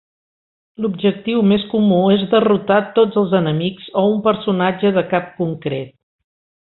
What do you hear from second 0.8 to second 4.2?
L'objectiu més comú és derrotar tots els enemics o un